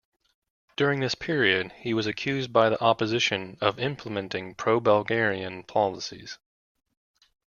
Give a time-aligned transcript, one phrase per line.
[0.75, 6.39] During this period, he was accused by the opposition of implementing pro-Bulgarian policies.